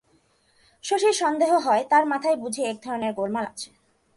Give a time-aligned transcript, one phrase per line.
[0.83, 3.69] শশীর সন্দেহ হয়, তার মাথায় বুঝি একধরনের গোলমাল আছে।